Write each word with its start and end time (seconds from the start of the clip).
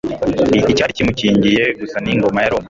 Icyari 0.71 0.97
kimukingiye 0.97 1.63
gusa 1.79 1.97
ni 1.99 2.09
ingoma 2.13 2.39
ya 2.41 2.51
Roma. 2.53 2.59